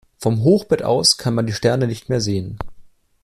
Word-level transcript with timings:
Vom 0.17 0.41
Hochbett 0.41 0.81
aus 0.81 1.17
kann 1.19 1.35
man 1.35 1.45
die 1.45 1.53
Sterne 1.53 1.85
nicht 1.85 2.09
mehr 2.09 2.21
sehen. 2.21 2.57